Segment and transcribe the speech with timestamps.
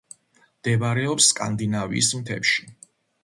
[0.59, 2.67] მდებარეობს სკანდინავიის მთებში.